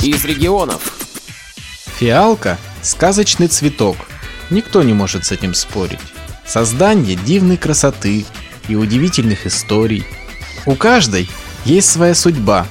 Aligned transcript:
из 0.00 0.24
регионов. 0.24 0.96
Фиалка– 1.98 2.58
сказочный 2.82 3.48
цветок. 3.48 3.96
Никто 4.50 4.82
не 4.82 4.92
может 4.92 5.24
с 5.24 5.32
этим 5.32 5.54
спорить. 5.54 5.98
Создание 6.46 7.16
дивной 7.16 7.56
красоты 7.56 8.24
и 8.68 8.76
удивительных 8.76 9.46
историй. 9.46 10.06
У 10.66 10.74
каждой 10.74 11.28
есть 11.64 11.90
своя 11.90 12.14
судьба 12.14 12.66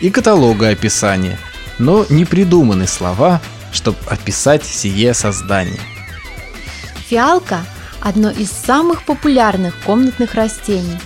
и 0.00 0.10
каталога 0.10 0.70
описания, 0.70 1.38
но 1.78 2.04
не 2.10 2.24
придуманы 2.24 2.86
слова, 2.86 3.40
чтобы 3.72 3.98
описать 4.06 4.64
сие 4.64 5.14
создание. 5.14 5.80
Фиалка– 7.08 7.64
одно 8.00 8.30
из 8.30 8.50
самых 8.50 9.04
популярных 9.04 9.74
комнатных 9.84 10.34
растений. 10.34 10.98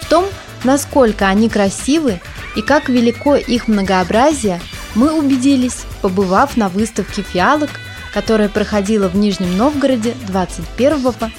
В 0.00 0.06
том, 0.08 0.26
насколько 0.62 1.26
они 1.26 1.48
красивы 1.48 2.20
и 2.54 2.62
как 2.62 2.88
велико 2.88 3.36
их 3.36 3.66
многообразие, 3.66 4.60
мы 4.96 5.12
убедились, 5.12 5.84
побывав 6.02 6.56
на 6.56 6.68
выставке 6.68 7.22
фиалок, 7.22 7.70
которая 8.12 8.48
проходила 8.48 9.08
в 9.08 9.16
Нижнем 9.16 9.56
Новгороде 9.56 10.14
21 10.26 10.96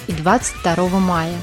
и 0.08 0.12
22 0.14 0.88
мая. 1.00 1.34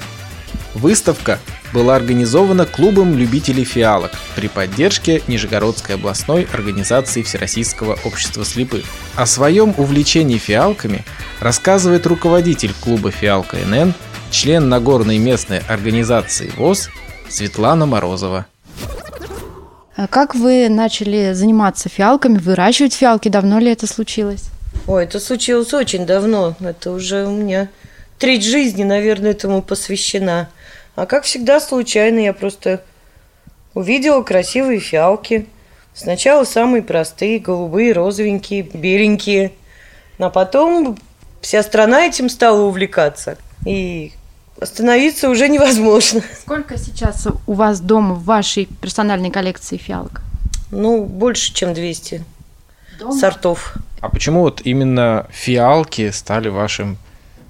Выставка 0.74 1.38
была 1.72 1.96
организована 1.96 2.66
клубом 2.66 3.16
любителей 3.18 3.64
фиалок 3.64 4.12
при 4.36 4.48
поддержке 4.48 5.22
Нижегородской 5.26 5.96
областной 5.96 6.46
организации 6.52 7.22
Всероссийского 7.22 7.98
общества 8.04 8.44
слепых. 8.44 8.84
О 9.16 9.26
своем 9.26 9.74
увлечении 9.76 10.38
фиалками 10.38 11.04
рассказывает 11.40 12.06
руководитель 12.06 12.72
клуба 12.80 13.10
«Фиалка 13.10 13.56
НН», 13.56 13.92
член 14.30 14.68
Нагорной 14.68 15.18
местной 15.18 15.58
организации 15.68 16.52
ВОЗ 16.56 16.90
Светлана 17.28 17.86
Морозова. 17.86 18.46
А 19.96 20.08
как 20.08 20.34
вы 20.34 20.68
начали 20.68 21.32
заниматься 21.34 21.88
фиалками, 21.88 22.38
выращивать 22.38 22.94
фиалки? 22.94 23.28
Давно 23.28 23.60
ли 23.60 23.70
это 23.70 23.86
случилось? 23.86 24.44
Ой, 24.88 25.04
это 25.04 25.20
случилось 25.20 25.72
очень 25.72 26.04
давно. 26.04 26.56
Это 26.60 26.90
уже 26.90 27.26
у 27.26 27.30
меня 27.30 27.68
треть 28.18 28.44
жизни, 28.44 28.82
наверное, 28.82 29.30
этому 29.30 29.62
посвящена. 29.62 30.48
А 30.96 31.06
как 31.06 31.24
всегда 31.24 31.60
случайно, 31.60 32.18
я 32.18 32.32
просто 32.32 32.82
увидела 33.72 34.22
красивые 34.22 34.80
фиалки. 34.80 35.46
Сначала 35.94 36.42
самые 36.42 36.82
простые, 36.82 37.38
голубые, 37.38 37.92
розовенькие, 37.92 38.62
беленькие. 38.62 39.52
А 40.18 40.28
потом 40.28 40.98
вся 41.40 41.62
страна 41.62 42.06
этим 42.06 42.28
стала 42.28 42.62
увлекаться. 42.62 43.38
И 43.64 44.12
остановиться 44.60 45.28
уже 45.28 45.48
невозможно. 45.48 46.22
Сколько 46.40 46.76
сейчас 46.78 47.26
у 47.46 47.52
вас 47.52 47.80
дома 47.80 48.14
в 48.14 48.24
вашей 48.24 48.66
персональной 48.66 49.30
коллекции 49.30 49.76
фиалок? 49.76 50.22
Ну, 50.70 51.04
больше, 51.04 51.52
чем 51.52 51.74
200 51.74 52.24
дома? 52.98 53.12
сортов. 53.12 53.74
А 54.00 54.08
почему 54.08 54.40
вот 54.40 54.60
именно 54.64 55.26
фиалки 55.30 56.10
стали 56.10 56.48
вашим 56.48 56.98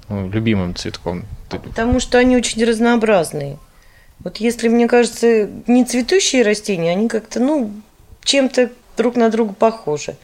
ну, 0.09 0.29
любимым 0.29 0.75
цветком? 0.75 1.25
Потому 1.49 2.01
что 2.01 2.19
они 2.19 2.37
очень 2.37 2.65
разнообразные. 2.65 3.59
Вот 4.21 4.39
если, 4.39 4.69
мне 4.69 4.89
кажется, 4.89 5.49
не 5.67 5.85
цветущие 5.85 6.43
растения, 6.43 6.91
они 6.91 7.09
как-то, 7.09 7.41
ну, 7.41 7.73
чем-то 8.23 8.71
друг 8.97 9.17
на 9.17 9.31
друга 9.31 9.53
похожи. 9.53 10.17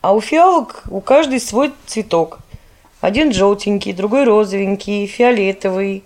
А 0.00 0.14
у 0.14 0.20
фиалок 0.20 0.82
у 0.90 1.00
каждой 1.00 1.40
свой 1.40 1.72
цветок. 1.86 2.38
Один 3.04 3.34
желтенький, 3.34 3.92
другой 3.92 4.24
розовенький, 4.24 5.06
фиолетовый, 5.06 6.04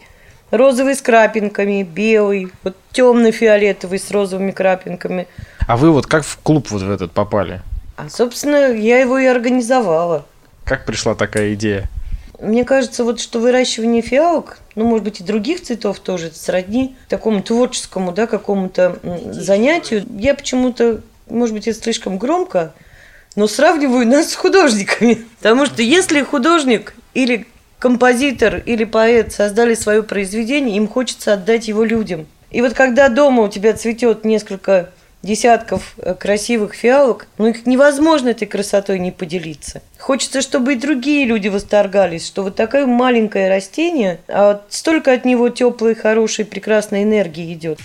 розовый 0.51 0.97
с 0.97 1.01
крапинками, 1.01 1.85
белый, 1.85 2.51
вот 2.65 2.75
темно-фиолетовый 2.91 4.01
с 4.01 4.11
розовыми 4.11 4.51
крапинками. 4.51 5.29
А 5.69 5.77
вы 5.77 5.93
вот 5.93 6.07
как 6.07 6.25
в 6.25 6.39
клуб 6.39 6.69
вот 6.71 6.83
в 6.83 6.91
этот 6.91 7.13
попали? 7.13 7.63
А, 7.95 8.09
собственно, 8.09 8.73
я 8.73 8.99
его 8.99 9.17
и 9.17 9.27
организовала. 9.27 10.27
Как 10.65 10.87
пришла 10.87 11.15
такая 11.15 11.55
идея? 11.55 11.89
Мне 12.41 12.65
кажется, 12.65 13.05
вот 13.05 13.21
что 13.21 13.39
выращивание 13.39 14.03
фиалок, 14.03 14.59
ну, 14.75 14.85
может 14.85 15.05
быть, 15.05 15.21
и 15.21 15.23
других 15.23 15.63
цветов 15.63 16.01
тоже, 16.01 16.33
сродни 16.35 16.97
такому 17.09 17.45
творческому, 17.45 18.11
да, 18.11 18.27
какому-то 18.27 18.99
занятию. 19.31 20.05
Я 20.19 20.35
почему-то, 20.35 21.03
может 21.31 21.55
быть, 21.55 21.69
это 21.69 21.81
слишком 21.81 22.19
громко, 22.19 22.75
но 23.39 23.47
сравниваю 23.47 24.05
нас 24.05 24.33
с 24.33 24.35
художниками. 24.35 25.25
Потому 25.41 25.65
что 25.65 25.81
если 25.81 26.23
художник 26.23 26.95
или 27.15 27.47
композитор 27.79 28.57
или 28.67 28.83
поэт 28.83 29.33
создали 29.33 29.75
свое 29.75 30.03
произведение, 30.03 30.77
им 30.77 30.89
хочется 30.89 31.35
отдать 31.35 31.69
его 31.69 31.85
людям. 31.85 32.27
И 32.51 32.61
вот 32.63 32.75
когда 32.75 33.09
дома 33.09 33.45
у 33.45 33.49
тебя 33.49 33.75
цветет 33.75 34.25
несколько 34.25 34.91
десятков 35.23 35.95
э, 35.99 36.15
красивых 36.15 36.75
фиалок, 36.75 37.29
ну 37.39 37.47
их 37.47 37.65
невозможно 37.65 38.31
этой 38.31 38.47
красотой 38.47 38.99
не 38.99 39.13
поделиться. 39.13 39.83
Хочется, 40.01 40.43
чтобы 40.43 40.73
и 40.73 40.77
другие 40.77 41.25
люди 41.25 41.47
восторгались, 41.47 42.27
что 42.27 42.43
вот 42.43 42.57
такое 42.57 42.87
маленькое 42.87 43.49
растение, 43.49 44.19
а 44.27 44.63
столько 44.69 45.13
от 45.13 45.25
него 45.25 45.49
теплой, 45.49 45.95
хорошей, 45.95 46.45
прекрасной 46.45 47.05
энергии 47.05 47.53
идет. 47.55 47.79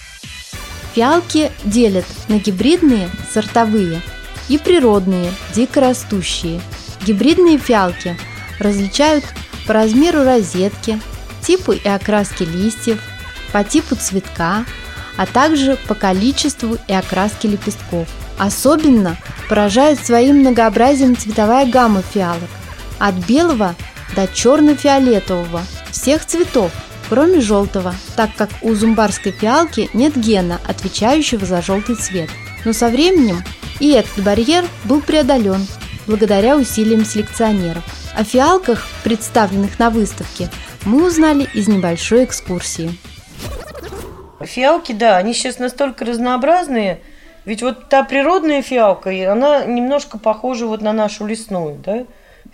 Фиалки 0.95 1.51
делят 1.63 2.05
на 2.27 2.39
гибридные, 2.39 3.07
сортовые– 3.31 4.01
и 4.49 4.57
природные, 4.57 5.31
дикорастущие. 5.53 6.61
Гибридные 7.05 7.57
фиалки 7.57 8.17
различают 8.59 9.25
по 9.67 9.73
размеру 9.73 10.23
розетки, 10.23 10.99
типу 11.41 11.73
и 11.73 11.87
окраске 11.87 12.45
листьев, 12.45 13.01
по 13.51 13.63
типу 13.63 13.95
цветка, 13.95 14.65
а 15.17 15.25
также 15.25 15.77
по 15.87 15.95
количеству 15.95 16.77
и 16.87 16.93
окраске 16.93 17.49
лепестков. 17.49 18.07
Особенно 18.37 19.17
поражает 19.47 20.03
своим 20.03 20.37
многообразием 20.39 21.15
цветовая 21.15 21.65
гамма 21.65 22.01
фиалок– 22.01 22.49
от 23.03 23.15
белого 23.15 23.75
до 24.15 24.27
черно-фиолетового, 24.27 25.61
всех 25.91 26.25
цветов, 26.25 26.71
кроме 27.09 27.41
желтого, 27.41 27.93
так 28.15 28.29
как 28.35 28.49
у 28.61 28.73
зумбарской 28.73 29.31
фиалки 29.31 29.89
нет 29.93 30.15
гена, 30.15 30.59
отвечающего 30.65 31.45
за 31.45 31.61
желтый 31.61 31.95
цвет. 31.95 32.29
Но 32.63 32.71
со 32.71 32.87
временем 32.87 33.43
и 33.79 33.91
этот 33.91 34.23
барьер 34.23 34.65
был 34.85 35.01
преодолен 35.01 35.65
благодаря 36.07 36.57
усилиям 36.57 37.05
селекционеров. 37.05 37.83
О 38.15 38.23
фиалках, 38.23 38.87
представленных 39.03 39.79
на 39.79 39.89
выставке, 39.89 40.49
мы 40.85 41.05
узнали 41.07 41.47
из 41.53 41.67
небольшой 41.67 42.25
экскурсии. 42.25 42.91
Фиалки, 44.41 44.91
да, 44.91 45.17
они 45.17 45.33
сейчас 45.33 45.57
настолько 45.57 46.05
разнообразные, 46.05 46.99
ведь 47.45 47.63
вот 47.63 47.89
та 47.89 48.03
природная 48.03 48.61
фиалка, 48.61 49.09
она 49.31 49.63
немножко 49.65 50.17
похожа 50.17 50.67
вот 50.67 50.81
на 50.81 50.93
нашу 50.93 51.25
лесную, 51.25 51.77
да? 51.83 52.05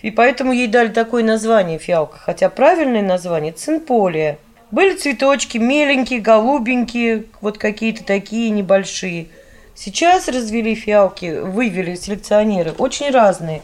И 0.01 0.11
поэтому 0.11 0.53
ей 0.53 0.67
дали 0.67 0.89
такое 0.89 1.23
название 1.23 1.79
фиалка, 1.79 2.17
хотя 2.17 2.49
правильное 2.49 3.01
название– 3.01 3.51
цинполия. 3.53 4.37
Были 4.71 4.95
цветочки 4.95 5.57
меленькие, 5.57 6.21
голубенькие, 6.21 7.25
вот 7.41 7.57
какие-то 7.57 8.03
такие 8.03 8.51
небольшие– 8.51 9.27
Сейчас 9.81 10.27
развели 10.27 10.75
фиалки, 10.75 11.39
вывели 11.39 11.95
селекционеры, 11.95 12.73
очень 12.73 13.11
разные. 13.11 13.61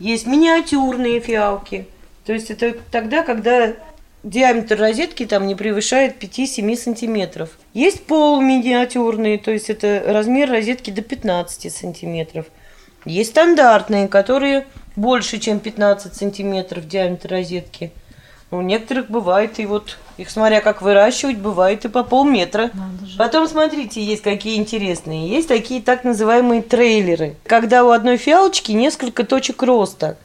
Есть 0.00 0.26
миниатюрные 0.26 1.20
фиалки. 1.20 1.86
То 2.26 2.32
есть 2.32 2.50
это 2.50 2.74
тогда, 2.90 3.22
когда 3.22 3.72
диаметр 4.24 4.76
розетки 4.76 5.24
там 5.26 5.46
не 5.46 5.54
превышает 5.54 6.20
5-7 6.20 6.74
сантиметров. 6.76 7.50
Есть 7.72 8.04
полуминиатюрные, 8.04 9.38
то 9.38 9.52
есть 9.52 9.70
это 9.70 10.02
размер 10.04 10.50
розетки 10.50 10.90
до 10.90 11.02
15 11.02 11.72
сантиметров. 11.72 12.46
Есть 13.04 13.30
стандартные, 13.30 14.08
которые 14.08 14.66
больше, 14.96 15.38
чем 15.38 15.60
15 15.60 16.16
сантиметров 16.16 16.88
диаметр 16.88 17.30
розетки– 17.30 17.92
у 18.54 18.62
некоторых 18.62 19.10
бывает 19.10 19.58
и 19.58 19.66
вот, 19.66 19.98
их 20.16 20.30
смотря 20.30 20.60
как 20.60 20.82
выращивать, 20.82 21.38
бывает 21.38 21.84
и 21.84 21.88
по 21.88 22.02
полметра. 22.04 22.70
Потом, 23.18 23.48
смотрите, 23.48 24.02
есть 24.02 24.22
какие 24.22 24.56
интересные. 24.56 25.28
Есть 25.28 25.48
такие 25.48 25.82
так 25.82 26.04
называемые 26.04 26.62
трейлеры. 26.62 27.36
Когда 27.44 27.84
у 27.84 27.90
одной 27.90 28.16
фиалочки 28.16 28.72
несколько 28.72 29.24
точек 29.24 29.62
роста. 29.62 30.16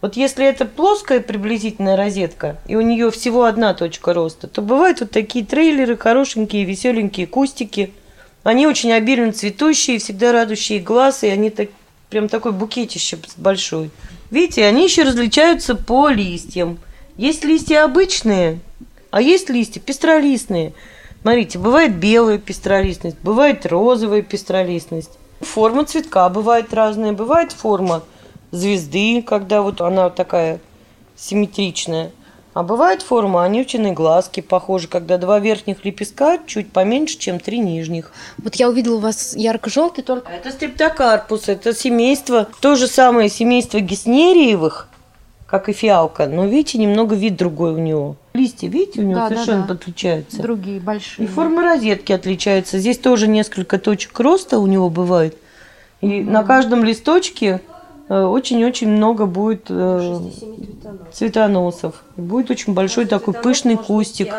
Вот 0.00 0.16
если 0.16 0.44
это 0.44 0.66
плоская 0.66 1.20
приблизительная 1.20 1.96
розетка, 1.96 2.58
и 2.66 2.76
у 2.76 2.82
нее 2.82 3.10
всего 3.10 3.44
одна 3.44 3.72
точка 3.72 4.12
роста, 4.12 4.48
то 4.48 4.60
бывают 4.60 5.00
вот 5.00 5.10
такие 5.10 5.46
трейлеры, 5.46 5.96
хорошенькие, 5.96 6.64
веселенькие 6.64 7.26
кустики. 7.26 7.94
Они 8.42 8.66
очень 8.66 8.92
обильно 8.92 9.32
цветущие, 9.32 9.98
всегда 9.98 10.32
радующие 10.32 10.80
глаз, 10.80 11.22
и 11.22 11.28
они 11.28 11.48
так, 11.48 11.70
прям 12.10 12.28
такой 12.28 12.52
букетище 12.52 13.16
большой. 13.38 13.90
Видите, 14.30 14.66
они 14.66 14.84
еще 14.84 15.04
различаются 15.04 15.74
по 15.74 16.08
листьям. 16.08 16.78
Есть 17.16 17.44
листья 17.44 17.84
обычные, 17.84 18.58
а 19.10 19.22
есть 19.22 19.48
листья 19.48 19.80
пестролистные. 19.80 20.74
Смотрите, 21.22 21.58
бывает 21.58 21.94
белая 21.96 22.38
пестролистность, 22.38 23.16
бывает 23.22 23.64
розовая 23.66 24.22
пестролистность. 24.22 25.12
Форма 25.40 25.84
цветка 25.84 26.28
бывает 26.28 26.74
разная. 26.74 27.12
Бывает 27.12 27.52
форма 27.52 28.02
звезды, 28.50 29.22
когда 29.22 29.62
вот 29.62 29.80
она 29.80 30.10
такая 30.10 30.60
симметричная. 31.16 32.10
А 32.52 32.62
бывает 32.62 33.02
форма 33.02 33.44
анютины 33.44 33.92
глазки 33.92 34.40
похожи, 34.40 34.86
когда 34.86 35.18
два 35.18 35.40
верхних 35.40 35.84
лепестка 35.84 36.38
чуть 36.46 36.70
поменьше, 36.70 37.18
чем 37.18 37.40
три 37.40 37.58
нижних. 37.58 38.12
Вот 38.38 38.54
я 38.54 38.68
увидела 38.68 38.96
у 38.96 39.00
вас 39.00 39.34
ярко-желтый 39.34 40.04
только. 40.04 40.30
Это 40.30 40.52
стрептокарпус, 40.52 41.48
это 41.48 41.74
семейство, 41.74 42.46
то 42.60 42.76
же 42.76 42.86
самое 42.86 43.28
семейство 43.28 43.80
геснериевых, 43.80 44.88
как 45.46 45.68
и 45.68 45.72
фиалка, 45.72 46.26
но 46.26 46.46
видите, 46.46 46.78
немного 46.78 47.14
вид 47.14 47.36
другой 47.36 47.74
у 47.74 47.78
него. 47.78 48.16
Листья, 48.32 48.68
видите, 48.68 49.00
у 49.00 49.04
него 49.04 49.20
Да, 49.20 49.28
да, 49.28 49.34
совершенно 49.36 49.66
да. 49.66 49.74
отличаются. 49.74 50.42
Другие 50.42 50.80
большие. 50.80 51.26
И 51.26 51.28
форма 51.28 51.62
розетки 51.62 52.12
отличается. 52.12 52.78
Здесь 52.78 52.98
тоже 52.98 53.28
несколько 53.28 53.78
точек 53.78 54.18
роста 54.18 54.58
у 54.58 54.66
него 54.66 54.90
бывает. 54.90 55.36
И 56.00 56.22
на 56.22 56.42
каждом 56.42 56.84
листочке 56.84 57.60
э, 58.08 58.22
очень-очень 58.22 58.88
много 58.88 59.26
будет 59.26 59.66
э, 59.68 60.20
цветоносов. 61.12 62.02
И 62.16 62.20
будет 62.20 62.50
очень 62.50 62.74
большой 62.74 63.06
такой 63.06 63.34
пышный 63.34 63.76
кустик. 63.76 64.34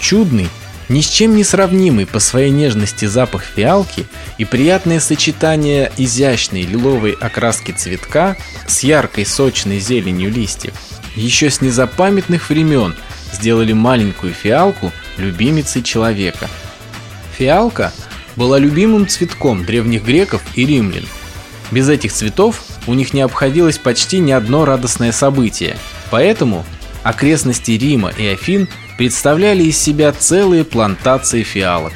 Чудный, 0.00 0.48
ни 0.88 1.00
с 1.00 1.08
чем 1.08 1.34
не 1.34 1.44
сравнимый 1.44 2.06
по 2.06 2.20
своей 2.20 2.50
нежности 2.50 3.06
запах 3.06 3.42
фиалки 3.44 4.06
и 4.38 4.44
приятное 4.44 5.00
сочетание 5.00 5.90
изящной 5.96 6.62
лиловой 6.62 7.12
окраски 7.12 7.72
цветка 7.72 8.36
с 8.66 8.80
яркой 8.80 9.26
сочной 9.26 9.80
зеленью 9.80 10.30
листьев 10.30 10.74
еще 11.16 11.50
с 11.50 11.60
незапамятных 11.60 12.50
времен 12.50 12.94
сделали 13.32 13.72
маленькую 13.72 14.32
фиалку 14.32 14.92
любимицей 15.16 15.82
человека. 15.82 16.48
Фиалка 17.36 17.92
была 18.36 18.58
любимым 18.58 19.08
цветком 19.08 19.64
древних 19.64 20.04
греков 20.04 20.42
и 20.54 20.66
римлян. 20.66 21.04
Без 21.70 21.88
этих 21.88 22.12
цветов 22.12 22.62
у 22.86 22.94
них 22.94 23.12
не 23.12 23.22
обходилось 23.22 23.78
почти 23.78 24.18
ни 24.18 24.30
одно 24.30 24.64
радостное 24.64 25.10
событие, 25.10 25.76
поэтому 26.10 26.64
окрестности 27.02 27.72
Рима 27.72 28.10
и 28.10 28.26
Афин 28.26 28.68
представляли 28.96 29.64
из 29.64 29.78
себя 29.78 30.12
целые 30.12 30.64
плантации 30.64 31.42
фиалок. 31.42 31.92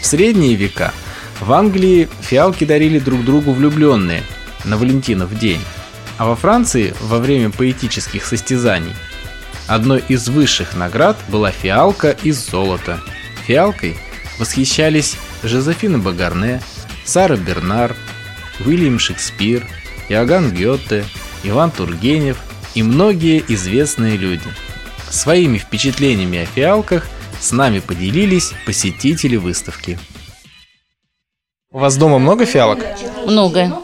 В 0.00 0.06
средние 0.06 0.54
века 0.54 0.92
в 1.40 1.52
Англии 1.52 2.08
фиалки 2.20 2.64
дарили 2.64 2.98
друг 2.98 3.24
другу 3.24 3.52
влюбленные 3.52 4.22
на 4.64 4.76
Валентинов 4.76 5.36
день, 5.38 5.60
а 6.18 6.26
во 6.26 6.36
Франции 6.36 6.94
во 7.00 7.18
время 7.18 7.50
поэтических 7.50 8.24
состязаний 8.24 8.94
одной 9.66 10.02
из 10.08 10.28
высших 10.28 10.76
наград 10.76 11.16
была 11.28 11.50
фиалка 11.50 12.10
из 12.22 12.38
золота. 12.38 13.00
Фиалкой 13.46 13.96
восхищались 14.38 15.16
Жозефина 15.42 15.98
Багарне, 15.98 16.60
Сара 17.04 17.36
Бернар, 17.36 17.94
Уильям 18.64 18.98
Шекспир, 18.98 19.66
Иоганн 20.08 20.52
Гёте, 20.52 21.04
Иван 21.42 21.70
Тургенев 21.70 22.38
и 22.74 22.82
многие 22.82 23.44
известные 23.48 24.16
люди. 24.16 24.48
Своими 25.16 25.56
впечатлениями 25.56 26.40
о 26.40 26.44
фиалках 26.44 27.08
с 27.40 27.50
нами 27.50 27.78
поделились 27.78 28.52
посетители 28.66 29.36
выставки. 29.36 29.98
У 31.72 31.78
вас 31.78 31.96
дома 31.96 32.18
много 32.18 32.44
фиалок? 32.44 32.84
Много. 33.26 33.78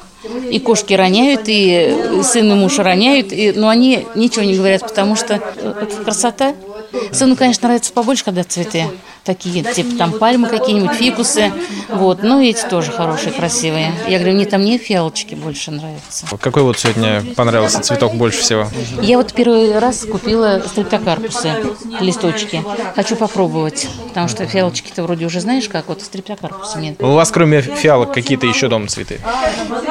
И 0.50 0.61
кошки 0.61 0.93
роняют, 0.93 1.44
и 1.46 2.20
сын 2.23 2.52
и 2.52 2.55
муж 2.55 2.79
роняют, 2.79 3.32
и, 3.32 3.52
но 3.52 3.70
они 3.70 4.06
ничего 4.14 4.44
не 4.44 4.55
говорят, 4.55 4.82
потому 4.82 5.17
что 5.17 5.43
э, 5.56 5.75
это 5.81 6.05
красота. 6.05 6.55
Сыну, 7.12 7.34
конечно, 7.34 7.67
нравится 7.67 7.94
побольше, 7.94 8.25
когда 8.25 8.44
цветы 8.44 8.88
такие, 9.24 9.62
типа 9.62 9.96
там 9.96 10.12
пальмы 10.12 10.48
какие-нибудь, 10.48 10.96
фикусы, 10.96 11.52
вот, 11.88 12.22
но 12.22 12.40
эти 12.42 12.64
тоже 12.66 12.90
хорошие, 12.90 13.32
красивые. 13.32 13.92
Я 14.08 14.19
говорю, 14.19 14.34
мне 14.34 14.46
там 14.46 14.62
не 14.62 14.78
фиалочки 14.78 15.34
больше 15.34 15.70
нравятся. 15.70 16.26
Какой 16.40 16.62
вот 16.62 16.78
сегодня 16.78 17.22
понравился 17.36 17.80
цветок 17.80 18.14
больше 18.14 18.40
всего? 18.40 18.69
Я 19.00 19.19
вот 19.19 19.32
первый 19.32 19.78
раз 19.78 20.04
купила 20.04 20.62
стрептокарпусы, 20.66 21.54
листочки. 22.00 22.62
Хочу 22.94 23.16
попробовать, 23.16 23.88
потому 24.08 24.28
что 24.28 24.46
фиалочки-то 24.46 25.02
вроде 25.02 25.26
уже 25.26 25.40
знаешь 25.40 25.69
как, 25.69 25.88
вот 25.88 26.02
стрептокарпусы 26.02 26.78
нет. 26.78 27.02
У 27.02 27.12
вас 27.12 27.30
кроме 27.30 27.62
фиалок 27.62 28.12
какие-то 28.12 28.46
еще 28.46 28.69
дома 28.69 28.88
цветы? 28.88 29.20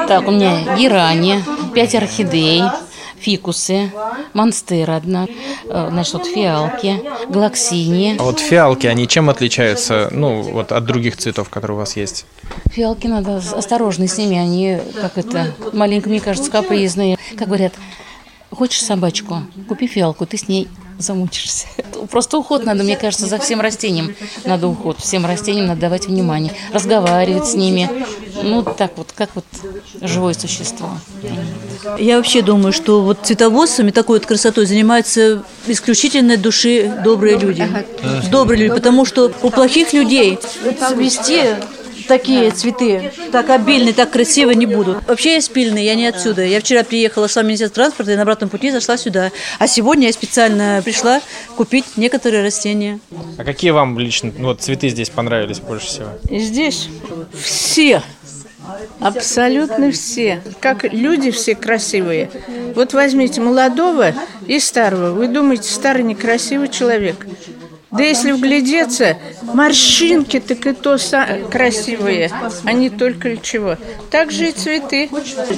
Так, 0.08 0.28
у 0.28 0.32
меня 0.32 0.76
герани, 0.78 1.44
пять 1.74 1.96
орхидей, 1.96 2.64
фикусы, 3.22 3.92
монстера 4.34 4.96
одна, 4.96 5.28
э, 5.66 5.88
значит, 5.92 6.14
вот 6.14 6.26
фиалки, 6.26 7.02
галаксини. 7.30 8.18
А 8.20 8.24
вот 8.24 8.40
фиалки, 8.40 8.88
они 8.88 9.08
чем 9.08 9.30
отличаются, 9.30 10.10
ну, 10.12 10.42
вот 10.42 10.72
от 10.72 10.86
других 10.86 11.18
цветов, 11.18 11.50
которые 11.50 11.78
у 11.78 11.80
вас 11.80 11.96
есть? 11.96 12.26
Фиалки 12.72 13.08
надо 13.08 13.38
осторожны 13.38 14.08
с 14.08 14.18
ними, 14.18 14.38
они, 14.38 14.80
как 15.00 15.18
это, 15.18 15.54
маленько, 15.74 16.10
мне 16.10 16.20
кажется, 16.20 16.52
капризные. 16.52 17.18
Как 17.38 17.48
говорят, 17.48 17.74
хочешь 18.50 18.84
собачку, 18.84 19.42
купи 19.68 19.88
фиалку, 19.88 20.26
ты 20.26 20.38
с 20.38 20.48
ней 20.48 20.68
замучишься. 21.02 21.68
Просто 22.12 22.38
уход 22.38 22.66
надо, 22.66 22.84
мне 22.84 22.98
кажется, 22.98 23.26
за 23.28 23.38
всем 23.40 23.62
растением 23.62 24.16
надо 24.46 24.68
уход. 24.68 25.00
Всем 25.00 25.26
растениям 25.26 25.68
надо 25.68 25.82
давать 25.82 26.08
внимание, 26.08 26.54
разговаривать 26.74 27.48
с 27.48 27.54
ними. 27.54 27.90
Ну, 28.44 28.64
так 28.64 28.92
вот, 28.98 29.12
как 29.16 29.30
вот 29.36 29.46
живое 30.02 30.34
существо. 30.34 30.90
Я 31.98 32.18
вообще 32.18 32.42
думаю, 32.42 32.74
что 32.74 33.02
вот 33.02 33.20
цветоводством 33.24 33.90
и 33.90 33.92
такой 33.92 34.20
вот 34.20 34.28
красотой 34.28 34.66
занимаются 34.66 35.44
исключительно 35.68 36.38
души 36.38 36.92
добрые 37.04 37.38
люди. 37.38 37.68
Добрые 38.30 38.64
люди, 38.64 38.76
потому 38.76 39.06
что 39.06 39.32
у 39.42 39.50
плохих 39.50 39.94
людей 39.94 40.40
цвести 40.90 41.56
такие 42.12 42.52
цветы, 42.52 43.14
так 43.32 43.50
обильные, 43.50 43.94
так 43.94 44.12
красиво 44.12 44.52
не 44.52 44.66
будут. 44.66 45.08
Вообще 45.08 45.36
я 45.36 45.42
спильный, 45.42 45.86
я 45.86 45.96
не 45.96 46.08
отсюда. 46.08 46.44
Я 46.44 46.60
вчера 46.60 46.84
приехала 46.84 47.28
с 47.28 47.42
Министерства 47.42 47.84
транспорта 47.84 48.12
и 48.12 48.16
на 48.18 48.24
обратном 48.24 48.50
пути 48.50 48.70
зашла 48.70 48.98
сюда. 48.98 49.32
А 49.60 49.68
сегодня 49.68 50.08
я 50.08 50.14
специально 50.14 50.82
пришла 50.84 51.22
купить 51.56 51.86
некоторые 51.96 52.44
растения. 52.44 53.00
А 53.38 53.46
какие 53.46 53.72
вам 53.72 53.98
лично 53.98 54.34
ну, 54.38 54.50
вот 54.50 54.62
цветы 54.62 54.90
здесь 54.90 55.10
понравились 55.10 55.62
больше 55.62 55.88
всего? 55.88 56.08
Здесь 56.30 56.90
все, 57.34 58.04
абсолютно 59.00 59.92
все, 59.92 60.42
как 60.60 60.84
люди 60.92 61.32
все 61.32 61.56
красивые. 61.56 62.30
Вот 62.76 62.92
возьмите 62.92 63.40
молодого 63.40 64.14
и 64.48 64.60
старого. 64.60 65.12
Вы 65.12 65.30
думаете, 65.30 65.70
старый 65.70 66.04
некрасивый 66.04 66.68
человек? 66.68 67.26
Да 67.92 68.04
если 68.04 68.32
вглядеться, 68.32 69.18
морщинки 69.54 70.40
так 70.40 70.66
и 70.66 70.74
то 70.74 70.98
красивые, 71.50 72.32
а 72.64 72.74
не 72.74 72.90
только 72.90 73.38
чего. 73.38 73.78
Так 74.10 74.32
же 74.32 74.50
и 74.50 74.52
цветы. 74.52 75.10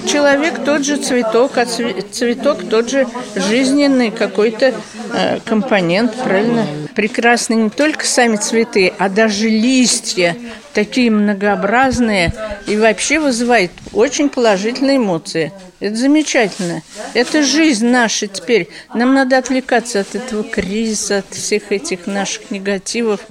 Человек 0.10 0.64
тот 0.64 0.84
же 0.84 0.98
цветок, 0.98 1.58
а 1.58 1.64
цве- 1.64 2.06
цветок 2.10 2.70
тот 2.70 2.90
же 2.90 3.08
жизненный 3.36 4.12
какой-то 4.12 4.74
э, 5.14 5.40
компонент, 5.46 6.16
правильно? 6.16 6.68
Прекрасны 6.96 7.56
не 7.56 7.70
только 7.70 8.06
сами 8.06 8.38
цветы, 8.38 8.94
а 8.98 9.10
даже 9.10 9.50
листья, 9.50 10.36
такие 10.74 11.12
многообразные 11.12 12.34
и 12.68 12.78
вообще 12.78 13.20
вызывает 13.20 13.72
очень 13.94 14.30
положительные 14.30 14.98
эмоции. 14.98 15.52
Это 15.80 15.96
замечательно. 15.96 16.82
Это 17.14 17.44
жизнь 17.44 17.88
наша 17.88 18.28
теперь. 18.28 18.70
Нам 18.94 19.14
надо 19.14 19.38
отвлекаться 19.38 20.00
от 20.00 20.16
этого 20.16 20.44
кризиса, 20.44 21.18
от 21.18 21.36
всех 21.36 21.72
этих 21.72 22.08
наших 22.08 22.52
негативов. 22.52 23.22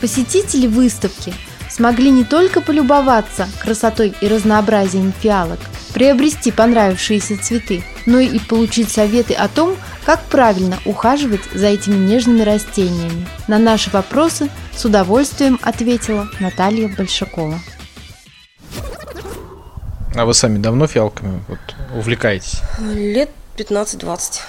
Посетители 0.00 0.66
выставки 0.66 1.34
смогли 1.68 2.10
не 2.10 2.24
только 2.24 2.60
полюбоваться 2.60 3.48
красотой 3.60 4.14
и 4.20 4.28
разнообразием 4.28 5.12
фиалок, 5.12 5.60
приобрести 5.92 6.50
понравившиеся 6.50 7.38
цветы, 7.38 7.84
но 8.06 8.18
и 8.18 8.38
получить 8.38 8.90
советы 8.90 9.34
о 9.34 9.48
том, 9.48 9.76
как 10.04 10.22
правильно 10.24 10.78
ухаживать 10.84 11.42
за 11.54 11.66
этими 11.66 11.96
нежными 11.96 12.42
растениями. 12.42 13.26
На 13.46 13.58
наши 13.58 13.90
вопросы 13.90 14.48
с 14.74 14.84
удовольствием 14.84 15.58
ответила 15.62 16.28
Наталья 16.40 16.88
Большакова. 16.88 17.60
А 20.16 20.24
вы 20.24 20.34
сами 20.34 20.58
давно 20.58 20.86
фиалками 20.86 21.42
вот, 21.46 21.58
увлекаетесь? 21.94 22.62
Лет 22.80 23.30
15-20. 23.56 24.40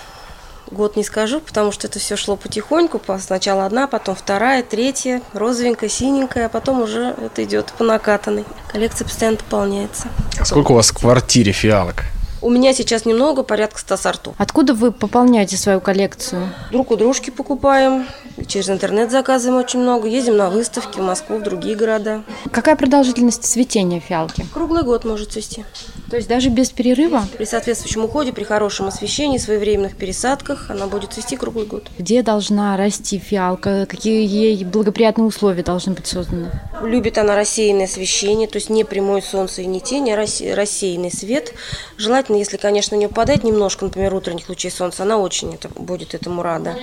Год 0.71 0.95
не 0.95 1.03
скажу, 1.03 1.41
потому 1.41 1.71
что 1.73 1.87
это 1.87 1.99
все 1.99 2.15
шло 2.15 2.37
потихоньку. 2.37 2.97
По- 2.99 3.19
Сначала 3.19 3.65
одна, 3.65 3.87
потом 3.87 4.15
вторая, 4.15 4.63
третья, 4.63 5.21
розовенькая, 5.33 5.89
синенькая, 5.89 6.45
а 6.45 6.49
потом 6.49 6.81
уже 6.81 7.13
это 7.21 7.43
идет 7.43 7.73
по 7.77 7.83
накатанной. 7.83 8.45
Коллекция 8.71 9.05
постоянно 9.05 9.37
пополняется. 9.37 10.07
А 10.39 10.45
сколько 10.45 10.71
у 10.71 10.75
вас 10.75 10.89
в 10.91 10.97
квартире 10.97 11.51
фиалок? 11.51 12.03
У 12.41 12.49
меня 12.49 12.73
сейчас 12.73 13.05
немного, 13.05 13.43
порядка 13.43 13.77
100 13.79 13.97
сортов. 13.97 14.35
Откуда 14.39 14.73
вы 14.73 14.91
пополняете 14.91 15.57
свою 15.57 15.79
коллекцию? 15.79 16.49
Друг 16.71 16.89
у 16.89 16.95
дружки 16.95 17.29
покупаем, 17.29 18.07
через 18.47 18.67
интернет 18.69 19.11
заказываем 19.11 19.59
очень 19.63 19.79
много, 19.81 20.07
ездим 20.07 20.37
на 20.37 20.49
выставки 20.49 20.97
в 20.97 21.03
Москву, 21.03 21.37
в 21.37 21.43
другие 21.43 21.75
города. 21.75 22.23
Какая 22.51 22.75
продолжительность 22.75 23.43
цветения 23.43 23.99
фиалки? 23.99 24.43
Круглый 24.53 24.81
год 24.83 25.05
может 25.05 25.33
цвести. 25.33 25.65
То 26.11 26.17
есть 26.17 26.27
даже 26.27 26.49
без 26.49 26.69
перерыва? 26.71 27.25
При 27.37 27.45
соответствующем 27.45 28.03
уходе, 28.03 28.33
при 28.33 28.43
хорошем 28.43 28.87
освещении, 28.87 29.37
своевременных 29.37 29.95
пересадках 29.95 30.69
она 30.69 30.87
будет 30.87 31.13
цвести 31.13 31.37
круглый 31.37 31.65
год. 31.65 31.89
Где 31.97 32.21
должна 32.21 32.75
расти 32.75 33.17
фиалка? 33.17 33.85
Какие 33.89 34.27
ей 34.27 34.65
благоприятные 34.65 35.25
условия 35.25 35.63
должны 35.63 35.93
быть 35.93 36.07
созданы? 36.07 36.51
Любит 36.83 37.17
она 37.17 37.33
рассеянное 37.37 37.85
освещение, 37.85 38.49
то 38.49 38.57
есть 38.57 38.69
не 38.69 38.83
прямое 38.83 39.21
солнце 39.21 39.61
и 39.61 39.65
не 39.65 39.79
тень, 39.79 40.11
а 40.11 40.17
рассеянный 40.17 41.11
свет. 41.11 41.53
Желательно, 41.95 42.35
если, 42.35 42.57
конечно, 42.57 42.95
не 42.95 43.05
упадает 43.05 43.45
немножко, 43.45 43.85
например, 43.85 44.13
утренних 44.13 44.49
лучей 44.49 44.69
солнца, 44.69 45.03
она 45.03 45.17
очень 45.17 45.53
это, 45.53 45.69
будет 45.69 46.13
этому 46.13 46.43
рада. 46.43 46.75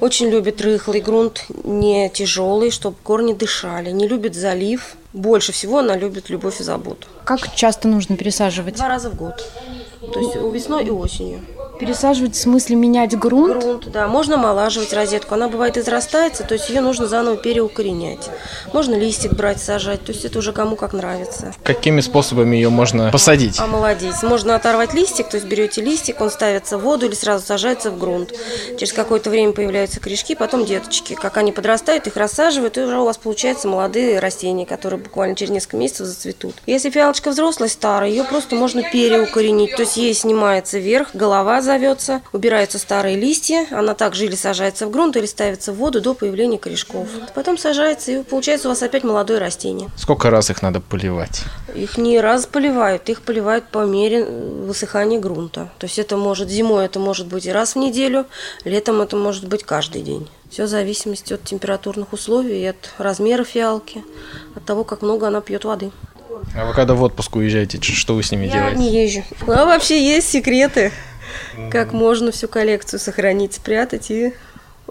Очень 0.00 0.28
любит 0.28 0.60
рыхлый 0.60 1.00
грунт, 1.00 1.44
не 1.62 2.10
тяжелый, 2.10 2.72
чтобы 2.72 2.96
корни 3.04 3.32
дышали. 3.32 3.92
Не 3.92 4.08
любит 4.08 4.34
залив, 4.34 4.96
больше 5.12 5.52
всего 5.52 5.78
она 5.78 5.96
любит 5.96 6.30
любовь 6.30 6.60
и 6.60 6.64
заботу. 6.64 7.06
Как 7.24 7.54
часто 7.54 7.88
нужно 7.88 8.16
пересаживать? 8.16 8.76
Два 8.76 8.88
раза 8.88 9.10
в 9.10 9.14
год. 9.14 9.34
То 10.12 10.20
есть 10.20 10.34
весной 10.34 10.86
и 10.86 10.90
осенью. 10.90 11.40
Пересаживать 11.82 12.36
в 12.36 12.40
смысле 12.40 12.76
менять 12.76 13.18
грунт? 13.18 13.60
Грунт, 13.60 13.90
да. 13.90 14.06
Можно 14.06 14.36
омолаживать 14.36 14.92
розетку. 14.92 15.34
Она 15.34 15.48
бывает 15.48 15.76
израстается, 15.76 16.44
то 16.44 16.54
есть 16.54 16.68
ее 16.68 16.80
нужно 16.80 17.08
заново 17.08 17.36
переукоренять. 17.36 18.30
Можно 18.72 18.94
листик 18.94 19.32
брать, 19.32 19.60
сажать. 19.60 20.04
То 20.04 20.12
есть 20.12 20.24
это 20.24 20.38
уже 20.38 20.52
кому 20.52 20.76
как 20.76 20.92
нравится. 20.92 21.52
Какими 21.64 22.00
способами 22.00 22.54
ее 22.54 22.68
можно 22.68 23.10
посадить? 23.10 23.58
Омолодить. 23.58 24.22
Можно 24.22 24.54
оторвать 24.54 24.94
листик, 24.94 25.28
то 25.28 25.38
есть 25.38 25.48
берете 25.48 25.82
листик, 25.82 26.20
он 26.20 26.30
ставится 26.30 26.78
в 26.78 26.82
воду 26.82 27.06
или 27.06 27.16
сразу 27.16 27.44
сажается 27.44 27.90
в 27.90 27.98
грунт. 27.98 28.32
Через 28.78 28.92
какое-то 28.92 29.28
время 29.30 29.52
появляются 29.52 29.98
корешки, 29.98 30.36
потом 30.36 30.64
деточки. 30.64 31.14
Как 31.14 31.36
они 31.36 31.50
подрастают, 31.50 32.06
их 32.06 32.16
рассаживают, 32.16 32.78
и 32.78 32.82
уже 32.82 32.96
у 33.00 33.04
вас 33.04 33.16
получаются 33.16 33.66
молодые 33.66 34.20
растения, 34.20 34.66
которые 34.66 35.00
буквально 35.00 35.34
через 35.34 35.50
несколько 35.50 35.78
месяцев 35.78 36.06
зацветут. 36.06 36.54
Если 36.64 36.90
фиалочка 36.90 37.30
взрослая, 37.30 37.68
старая, 37.68 38.08
ее 38.08 38.22
просто 38.22 38.54
можно 38.54 38.84
переукоренить. 38.84 39.74
То 39.74 39.82
есть 39.82 39.96
ей 39.96 40.14
снимается 40.14 40.78
верх, 40.78 41.08
голова 41.12 41.60
за 41.60 41.71
зовется, 41.72 42.20
убираются 42.32 42.78
старые 42.78 43.16
листья, 43.16 43.66
она 43.70 43.94
также 43.94 44.26
или 44.26 44.34
сажается 44.34 44.86
в 44.86 44.90
грунт, 44.90 45.16
или 45.16 45.24
ставится 45.24 45.72
в 45.72 45.76
воду 45.76 46.02
до 46.02 46.12
появления 46.12 46.58
корешков. 46.58 47.08
Потом 47.34 47.56
сажается, 47.56 48.12
и 48.12 48.22
получается 48.22 48.68
у 48.68 48.72
вас 48.72 48.82
опять 48.82 49.04
молодое 49.04 49.38
растение. 49.38 49.88
Сколько 49.96 50.28
раз 50.28 50.50
их 50.50 50.60
надо 50.60 50.80
поливать? 50.80 51.44
Их 51.74 51.96
не 51.96 52.20
раз 52.20 52.44
поливают, 52.44 53.08
их 53.08 53.22
поливают 53.22 53.64
по 53.68 53.86
мере 53.86 54.24
высыхания 54.24 55.18
грунта. 55.18 55.70
То 55.78 55.86
есть 55.86 55.98
это 55.98 56.18
может 56.18 56.50
зимой, 56.50 56.84
это 56.84 56.98
может 56.98 57.26
быть 57.26 57.46
и 57.46 57.52
раз 57.52 57.74
в 57.74 57.78
неделю, 57.78 58.26
летом 58.64 59.00
это 59.00 59.16
может 59.16 59.48
быть 59.48 59.62
каждый 59.62 60.02
день. 60.02 60.28
Все 60.50 60.64
в 60.64 60.68
зависимости 60.68 61.32
от 61.32 61.42
температурных 61.42 62.12
условий, 62.12 62.66
от 62.66 62.90
размера 62.98 63.44
фиалки, 63.44 64.04
от 64.54 64.64
того, 64.66 64.84
как 64.84 65.00
много 65.00 65.26
она 65.28 65.40
пьет 65.40 65.64
воды. 65.64 65.90
А 66.54 66.66
вы 66.66 66.74
когда 66.74 66.92
в 66.94 67.02
отпуск 67.02 67.36
уезжаете, 67.36 67.80
что 67.80 68.14
вы 68.14 68.22
с 68.22 68.30
ними 68.30 68.46
Я 68.46 68.52
делаете? 68.52 68.78
не 68.78 69.04
езжу. 69.04 69.22
А 69.46 69.64
вообще 69.64 70.02
есть 70.04 70.28
секреты 70.28 70.92
как 71.70 71.92
можно 71.92 72.32
всю 72.32 72.48
коллекцию 72.48 73.00
сохранить, 73.00 73.54
спрятать 73.54 74.10
и 74.10 74.32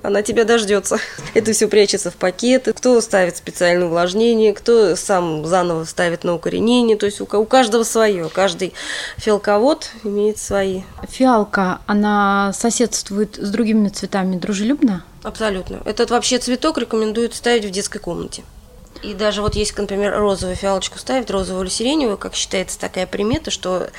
она 0.03 0.21
тебя 0.21 0.45
дождется. 0.45 0.97
Это 1.33 1.53
все 1.53 1.67
прячется 1.67 2.11
в 2.11 2.15
пакеты. 2.15 2.73
Кто 2.73 2.99
ставит 3.01 3.37
специальное 3.37 3.87
увлажнение, 3.87 4.53
кто 4.53 4.95
сам 4.95 5.45
заново 5.45 5.83
ставит 5.85 6.23
на 6.23 6.33
укоренение. 6.33 6.97
То 6.97 7.05
есть 7.05 7.21
у 7.21 7.25
каждого 7.25 7.83
свое. 7.83 8.29
Каждый 8.29 8.73
фиалковод 9.17 9.89
имеет 10.03 10.37
свои. 10.37 10.81
Фиалка, 11.07 11.79
она 11.85 12.51
соседствует 12.53 13.35
с 13.35 13.49
другими 13.49 13.89
цветами 13.89 14.37
дружелюбно? 14.37 15.03
Абсолютно. 15.23 15.81
Этот 15.85 16.09
вообще 16.09 16.39
цветок 16.39 16.77
рекомендуют 16.77 17.35
ставить 17.35 17.65
в 17.65 17.71
детской 17.71 17.99
комнате. 17.99 18.43
И 19.03 19.13
даже 19.13 19.41
вот 19.41 19.55
есть, 19.55 19.75
например, 19.77 20.17
розовую 20.17 20.55
фиалочку 20.55 20.99
ставить, 20.99 21.31
розовую 21.31 21.63
или 21.63 21.71
сиреневую, 21.71 22.17
как 22.17 22.35
считается 22.35 22.79
такая 22.79 23.07
примета, 23.07 23.49
что 23.49 23.89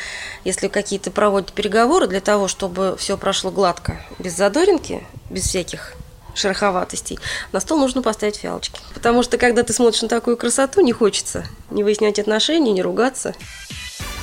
если 0.44 0.68
какие-то 0.68 1.11
проводят 1.11 1.52
переговоры 1.52 2.06
для 2.06 2.21
того, 2.21 2.47
чтобы 2.47 2.97
все 2.99 3.16
прошло 3.18 3.50
гладко, 3.50 4.00
без 4.18 4.37
задоринки, 4.37 5.04
без 5.28 5.44
всяких 5.44 5.94
шероховатостей, 6.35 7.18
на 7.50 7.61
стол 7.61 7.78
нужно 7.78 8.00
поставить 8.00 8.37
фиалочки. 8.37 8.80
Потому 8.94 9.23
что, 9.23 9.38
когда 9.38 9.64
ты 9.64 9.73
смотришь 9.73 10.02
на 10.02 10.09
такую 10.09 10.37
красоту, 10.37 10.80
не 10.80 10.92
хочется 10.92 11.47
не 11.71 11.82
выяснять 11.82 12.18
отношения, 12.18 12.73
не 12.73 12.82
ругаться. 12.82 13.35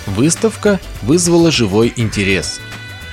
Выставка 0.06 0.80
вызвала 1.02 1.52
живой 1.52 1.94
интерес. 1.96 2.60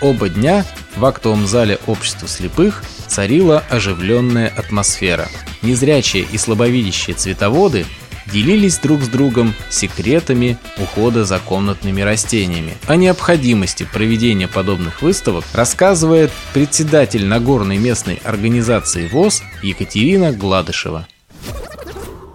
Оба 0.01 0.29
дня 0.29 0.65
в 0.97 1.05
актовом 1.05 1.47
зале 1.47 1.79
общества 1.87 2.29
слепых 2.29 2.83
царила 3.07 3.63
оживленная 3.71 4.53
атмосфера. 4.57 5.29
Незрячие 5.63 6.25
и 6.31 6.39
слабовидящие 6.39 7.15
цветоводы 7.15 7.87
делились 8.33 8.79
друг 8.79 9.03
с 9.03 9.09
другом 9.09 9.55
секретами 9.71 10.59
ухода 10.79 11.25
за 11.25 11.39
комнатными 11.39 12.01
растениями. 12.01 12.75
О 12.87 12.97
необходимости 12.97 13.87
проведения 13.93 14.49
подобных 14.49 15.03
выставок 15.03 15.45
рассказывает 15.53 16.31
председатель 16.53 17.25
Нагорной 17.25 17.79
местной 17.79 18.21
организации 18.25 19.09
ВОЗ 19.09 19.43
Екатерина 19.63 20.33
Гладышева. 20.33 21.07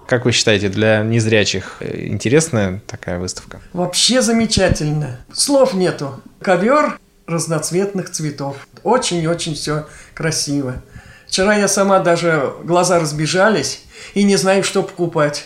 Как 0.07 0.25
вы 0.25 0.33
считаете, 0.33 0.67
для 0.67 1.03
незрячих 1.03 1.77
э, 1.79 2.07
интересная 2.07 2.81
такая 2.85 3.17
выставка? 3.17 3.61
Вообще 3.71 4.21
замечательно. 4.21 5.21
Слов 5.31 5.73
нету. 5.73 6.19
Ковер 6.41 6.99
разноцветных 7.27 8.09
цветов. 8.09 8.57
Очень-очень 8.83 9.55
все 9.55 9.87
красиво. 10.13 10.81
Вчера 11.27 11.55
я 11.55 11.67
сама 11.67 11.99
даже, 11.99 12.53
глаза 12.63 12.99
разбежались, 12.99 13.83
и 14.13 14.23
не 14.23 14.35
знаю, 14.35 14.63
что 14.63 14.83
покупать. 14.83 15.45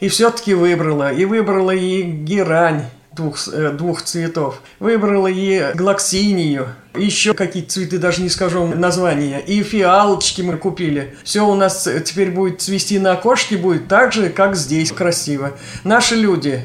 И 0.00 0.08
все-таки 0.08 0.52
выбрала. 0.52 1.12
И 1.12 1.24
выбрала 1.24 1.70
и 1.70 2.02
герань 2.02 2.86
двух, 3.14 3.48
э, 3.48 3.70
двух 3.70 4.02
цветов. 4.02 4.60
Выбрала 4.78 5.28
и 5.28 5.72
глоксинию. 5.74 6.74
Еще 6.94 7.34
какие-то 7.34 7.70
цветы, 7.70 7.98
даже 7.98 8.20
не 8.20 8.28
скажу 8.28 8.66
названия. 8.66 9.38
И 9.38 9.62
фиалочки 9.62 10.42
мы 10.42 10.56
купили. 10.56 11.16
Все 11.24 11.46
у 11.46 11.54
нас 11.54 11.88
теперь 12.04 12.30
будет 12.30 12.60
цвести 12.60 12.98
на 12.98 13.12
окошке, 13.12 13.56
будет 13.56 13.88
так 13.88 14.12
же, 14.12 14.28
как 14.28 14.56
здесь, 14.56 14.92
красиво. 14.92 15.52
Наши 15.84 16.16
люди 16.16 16.62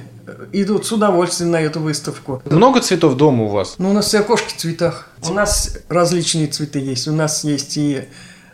идут 0.52 0.86
с 0.86 0.92
удовольствием 0.92 1.52
на 1.52 1.62
эту 1.62 1.80
выставку. 1.80 2.42
Много 2.46 2.82
цветов 2.82 3.16
дома 3.16 3.46
у 3.46 3.48
вас? 3.48 3.76
Ну, 3.78 3.92
у 3.92 3.94
нас 3.94 4.08
все 4.08 4.20
окошки 4.20 4.50
в 4.50 4.58
цветах. 4.58 5.10
У 5.28 5.34
нас 5.34 5.78
различные 5.90 6.48
цветы 6.48 6.80
есть. 6.80 7.08
У 7.08 7.14
нас 7.14 7.44
есть 7.44 7.78
и 7.78 8.06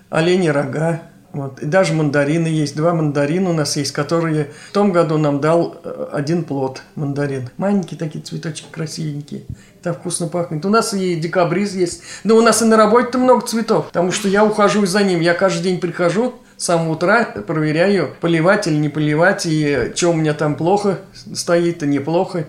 олени 0.09 0.47
рога, 0.47 1.01
вот. 1.33 1.59
И 1.63 1.65
даже 1.65 1.93
мандарины 1.93 2.45
есть. 2.45 2.75
Два 2.75 2.93
мандарина 2.93 3.49
у 3.49 3.53
нас 3.53 3.75
есть, 3.75 3.91
которые 3.91 4.51
в 4.69 4.71
том 4.71 4.91
году 4.91 5.17
нам 5.17 5.41
дал 5.41 5.77
э, 5.83 6.07
один 6.11 6.43
плод 6.43 6.83
мандарин. 6.93 7.49
Маленькие 7.57 7.97
такие 7.97 8.23
цветочки 8.23 8.67
красивенькие. 8.69 9.45
Так 9.81 9.99
вкусно 9.99 10.27
пахнет. 10.27 10.63
У 10.63 10.69
нас 10.69 10.93
и 10.93 11.15
декабриз 11.15 11.73
есть. 11.73 12.03
Да 12.23 12.35
у 12.35 12.41
нас 12.41 12.61
и 12.61 12.65
на 12.65 12.77
работе-то 12.77 13.17
много 13.17 13.47
цветов. 13.47 13.87
Потому 13.87 14.11
что 14.11 14.27
я 14.27 14.45
ухожу 14.45 14.85
за 14.85 15.03
ним. 15.03 15.21
Я 15.21 15.33
каждый 15.33 15.63
день 15.63 15.79
прихожу, 15.79 16.35
с 16.63 16.65
самого 16.65 16.93
утра 16.93 17.25
проверяю, 17.25 18.15
поливать 18.21 18.67
или 18.67 18.75
не 18.75 18.87
поливать, 18.87 19.45
и 19.45 19.91
что 19.95 20.11
у 20.11 20.13
меня 20.13 20.33
там 20.33 20.55
плохо 20.55 20.99
стоит, 21.33 21.83
и 21.83 21.87
неплохо. 21.87 22.45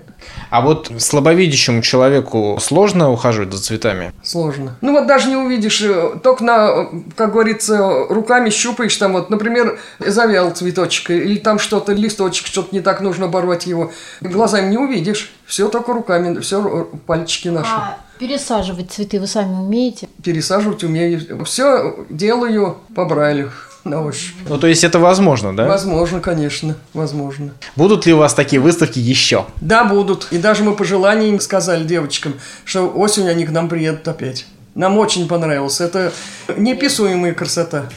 А 0.51 0.61
вот 0.61 0.89
слабовидящему 0.99 1.83
человеку 1.83 2.57
сложно 2.61 3.11
ухаживать 3.11 3.53
за 3.53 3.61
цветами? 3.61 4.13
Сложно. 4.23 4.77
Ну 4.83 4.93
вот 4.93 5.09
даже 5.09 5.29
не 5.29 5.35
увидишь, 5.35 5.83
э, 5.83 6.13
только 6.23 6.45
на, 6.45 6.91
как 7.17 7.33
говорится, 7.33 8.07
руками 8.09 8.51
щупаешь 8.51 8.97
там 8.97 9.15
вот, 9.15 9.31
например, 9.31 9.81
завял 9.99 10.53
цветочек, 10.53 11.11
или 11.11 11.41
там 11.41 11.59
что-то, 11.59 11.93
листочек, 11.93 12.47
что-то 12.47 12.69
не 12.73 12.83
так 12.83 13.01
нужно 13.01 13.25
оборвать 13.25 13.67
его. 13.67 13.91
Глазами 14.21 14.71
не 14.71 14.79
увидишь. 14.79 15.33
Все 15.45 15.69
только 15.69 15.93
руками, 15.93 16.39
все 16.39 16.89
пальчики 17.07 17.49
наши. 17.49 17.73
А 17.73 17.99
пересаживать 18.21 18.93
цветы 18.93 19.19
вы 19.19 19.27
сами 19.27 19.55
умеете? 19.55 20.09
Пересаживать 20.23 20.85
умею. 20.85 21.45
Все 21.45 21.97
делаю 22.09 22.79
по 22.95 23.07
Брайлю 23.07 23.51
на 23.85 24.03
ощупь. 24.03 24.35
Ну, 24.49 24.59
то 24.59 24.67
есть 24.67 24.85
это 24.85 24.99
возможно, 24.99 25.55
да? 25.55 25.67
Возможно, 25.67 26.21
конечно, 26.21 26.77
возможно. 26.93 27.53
Будут 27.77 28.07
ли 28.07 28.15
у 28.15 28.19
вас 28.19 28.35
такие 28.35 28.61
выставки 28.61 28.99
еще? 28.99 29.47
Да, 29.61 29.85
будут. 29.85 30.29
И 30.31 30.39
даже 30.39 30.65
мы 30.65 30.75
по 30.75 30.85
желанию 30.85 31.39
сказали 31.41 31.85
девочкам, 31.85 32.35
что 32.65 32.89
осенью 32.89 33.31
они 33.31 33.45
к 33.45 33.51
нам 33.51 33.69
приедут 33.69 34.07
опять. 34.09 34.47
Нам 34.75 34.99
очень 34.99 35.29
понравилось. 35.29 35.81
Это 35.81 36.13
неописуемая 36.57 37.33
красота. 37.35 37.89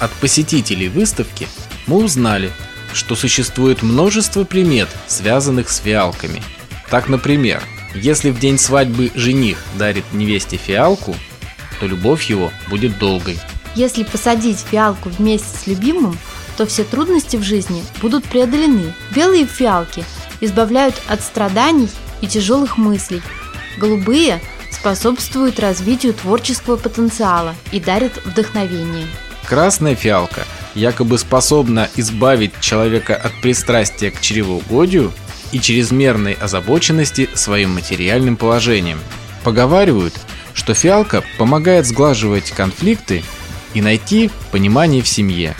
От 0.00 0.10
посетителей 0.12 0.88
выставки 0.88 1.46
мы 1.86 2.04
узнали, 2.04 2.50
что 2.92 3.14
существует 3.14 3.82
множество 3.82 4.44
примет, 4.44 4.88
связанных 5.06 5.68
с 5.68 5.78
фиалками. 5.78 6.42
Так, 6.90 7.08
например, 7.08 7.62
если 7.94 8.30
в 8.30 8.38
день 8.38 8.58
свадьбы 8.58 9.10
жених 9.14 9.58
дарит 9.78 10.04
невесте 10.12 10.56
фиалку, 10.56 11.14
то 11.80 11.86
любовь 11.86 12.24
его 12.24 12.50
будет 12.68 12.98
долгой. 12.98 13.38
Если 13.74 14.02
посадить 14.02 14.58
фиалку 14.58 15.08
вместе 15.08 15.56
с 15.56 15.66
любимым, 15.66 16.18
то 16.56 16.66
все 16.66 16.84
трудности 16.84 17.36
в 17.36 17.42
жизни 17.42 17.84
будут 18.00 18.24
преодолены. 18.24 18.92
Белые 19.14 19.46
фиалки 19.46 20.04
избавляют 20.40 20.94
от 21.08 21.20
страданий 21.20 21.88
и 22.20 22.26
тяжелых 22.26 22.76
мыслей. 22.78 23.22
Голубые 23.78 24.40
способствуют 24.70 25.60
развитию 25.60 26.14
творческого 26.14 26.76
потенциала 26.76 27.54
и 27.72 27.80
дарят 27.80 28.24
вдохновение. 28.24 29.06
Красная 29.44 29.94
фиалка 29.94 30.44
якобы 30.74 31.18
способна 31.18 31.88
избавить 31.96 32.52
человека 32.60 33.16
от 33.16 33.32
пристрастия 33.40 34.10
к 34.10 34.20
чревоугодию 34.20 35.12
и 35.52 35.58
чрезмерной 35.58 36.34
озабоченности 36.34 37.28
своим 37.34 37.74
материальным 37.74 38.36
положением. 38.36 39.00
Поговаривают, 39.44 40.14
что 40.54 40.74
фиалка 40.74 41.24
помогает 41.38 41.86
сглаживать 41.86 42.50
конфликты 42.50 43.24
и 43.74 43.80
найти 43.80 44.30
понимание 44.50 45.02
в 45.02 45.08
семье, 45.08 45.54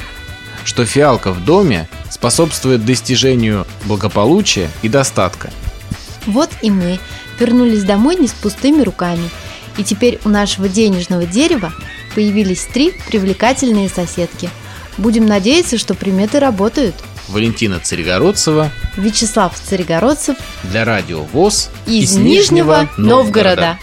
что 0.64 0.84
фиалка 0.84 1.32
в 1.32 1.44
доме 1.44 1.88
способствует 2.10 2.84
достижению 2.84 3.66
благополучия 3.84 4.70
и 4.82 4.88
достатка. 4.88 5.50
Вот 6.26 6.50
и 6.62 6.70
мы 6.70 6.98
вернулись 7.38 7.84
домой 7.84 8.16
не 8.16 8.28
с 8.28 8.32
пустыми 8.32 8.82
руками. 8.82 9.30
И 9.76 9.84
теперь 9.84 10.18
у 10.24 10.28
нашего 10.28 10.68
денежного 10.68 11.24
дерева 11.24 11.72
появились 12.14 12.64
три 12.64 12.92
привлекательные 13.08 13.88
соседки. 13.88 14.50
Будем 14.96 15.26
надеяться, 15.26 15.78
что 15.78 15.94
приметы 15.94 16.40
работают. 16.40 16.96
Валентина 17.28 17.78
Царегородцева 17.78 18.72
Вячеслав 18.96 19.54
Царегородцев 19.58 20.36
для 20.64 20.84
радио 20.84 21.22
ВОЗ 21.22 21.70
из, 21.86 22.16
Нижнего 22.16 22.88
Новгорода. 22.96 23.78